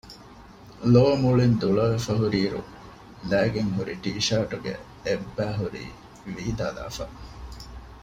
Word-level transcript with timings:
ލޯ 0.93 1.05
މުޅިން 1.21 1.57
ދުޅަވެފަ 1.61 2.11
ހުރި 2.19 2.39
އިރު 2.43 2.61
ލައިގެން 3.29 3.71
ހުރި 3.75 3.93
ޓީޝާޓުގެ 4.03 4.73
އެއްބައި 5.05 5.55
ހުރީ 5.59 5.83
ވީދާލާފަ 6.35 7.05